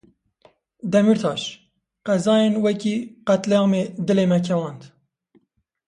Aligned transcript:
Demirtaş; 0.91 1.41
qezayên 2.05 2.55
wekî 2.63 2.95
qetlîamê 3.27 3.83
dilê 4.05 4.25
me 4.31 4.39
kewand. 4.45 4.81